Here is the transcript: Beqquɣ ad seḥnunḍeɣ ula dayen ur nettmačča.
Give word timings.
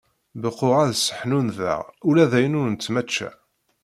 Beqquɣ 0.41 0.73
ad 0.83 0.91
seḥnunḍeɣ 0.97 1.81
ula 2.07 2.25
dayen 2.31 2.57
ur 2.59 2.67
nettmačča. 2.69 3.29